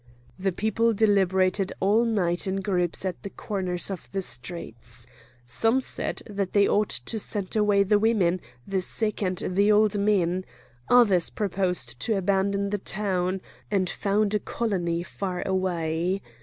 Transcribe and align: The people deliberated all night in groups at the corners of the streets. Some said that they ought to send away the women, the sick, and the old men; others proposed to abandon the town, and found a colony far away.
The 0.39 0.51
people 0.51 0.95
deliberated 0.95 1.73
all 1.79 2.05
night 2.05 2.47
in 2.47 2.61
groups 2.61 3.05
at 3.05 3.21
the 3.21 3.29
corners 3.29 3.91
of 3.91 4.11
the 4.11 4.23
streets. 4.23 5.05
Some 5.45 5.79
said 5.79 6.23
that 6.25 6.53
they 6.53 6.67
ought 6.67 6.89
to 6.89 7.19
send 7.19 7.55
away 7.55 7.83
the 7.83 7.99
women, 7.99 8.41
the 8.65 8.81
sick, 8.81 9.21
and 9.21 9.37
the 9.37 9.71
old 9.71 9.99
men; 9.99 10.43
others 10.89 11.29
proposed 11.29 11.99
to 11.99 12.17
abandon 12.17 12.71
the 12.71 12.79
town, 12.79 13.41
and 13.69 13.87
found 13.91 14.33
a 14.33 14.39
colony 14.39 15.03
far 15.03 15.43
away. 15.47 16.23